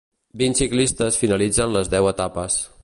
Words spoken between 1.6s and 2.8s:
les deu etapes.